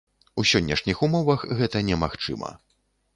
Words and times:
У 0.43 0.45
сённяшніх 0.51 1.03
умовах 1.07 1.45
гэта 1.59 1.77
немагчыма. 1.91 2.51